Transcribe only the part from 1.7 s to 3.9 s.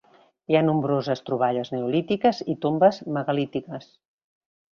neolítiques i tombes megalítiques.